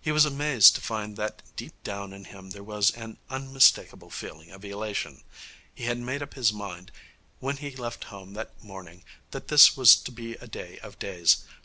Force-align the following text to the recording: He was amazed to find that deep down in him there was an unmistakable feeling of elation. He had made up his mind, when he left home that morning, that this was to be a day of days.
He 0.00 0.12
was 0.12 0.24
amazed 0.24 0.76
to 0.76 0.80
find 0.80 1.16
that 1.16 1.42
deep 1.56 1.72
down 1.82 2.12
in 2.12 2.26
him 2.26 2.50
there 2.50 2.62
was 2.62 2.92
an 2.92 3.18
unmistakable 3.28 4.10
feeling 4.10 4.52
of 4.52 4.64
elation. 4.64 5.24
He 5.74 5.86
had 5.86 5.98
made 5.98 6.22
up 6.22 6.34
his 6.34 6.52
mind, 6.52 6.92
when 7.40 7.56
he 7.56 7.74
left 7.74 8.04
home 8.14 8.34
that 8.34 8.62
morning, 8.62 9.02
that 9.32 9.48
this 9.48 9.76
was 9.76 9.96
to 9.96 10.12
be 10.12 10.34
a 10.34 10.46
day 10.46 10.78
of 10.84 11.00
days. 11.00 11.38